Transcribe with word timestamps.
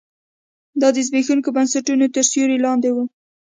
دا 0.81 0.87
د 0.95 0.97
زبېښونکو 1.07 1.49
بنسټونو 1.55 2.05
تر 2.15 2.23
سیوري 2.31 2.57
لاندې 2.65 2.89
و. 2.91 2.97